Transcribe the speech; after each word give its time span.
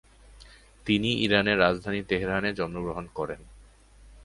তিনি 0.85 1.09
ইরানের 1.23 1.57
রাজধানী 1.59 2.01
তেহরানে 2.03 2.49
জন্মগ্রহণ 2.53 3.05
করেন। 3.13 3.41